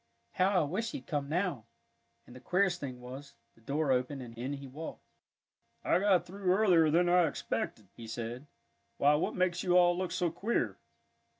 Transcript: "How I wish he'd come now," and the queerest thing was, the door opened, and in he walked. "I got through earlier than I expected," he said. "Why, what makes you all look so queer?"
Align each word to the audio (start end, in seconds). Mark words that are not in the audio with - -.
"How 0.31 0.49
I 0.59 0.63
wish 0.63 0.93
he'd 0.93 1.05
come 1.05 1.29
now," 1.29 1.65
and 2.25 2.35
the 2.35 2.39
queerest 2.39 2.79
thing 2.79 3.01
was, 3.01 3.35
the 3.53 3.61
door 3.61 3.91
opened, 3.91 4.23
and 4.23 4.35
in 4.35 4.53
he 4.53 4.65
walked. 4.65 5.05
"I 5.83 5.99
got 5.99 6.25
through 6.25 6.51
earlier 6.51 6.89
than 6.89 7.07
I 7.07 7.27
expected," 7.27 7.87
he 7.95 8.07
said. 8.07 8.47
"Why, 8.97 9.13
what 9.13 9.35
makes 9.35 9.61
you 9.61 9.77
all 9.77 9.95
look 9.95 10.11
so 10.11 10.31
queer?" 10.31 10.79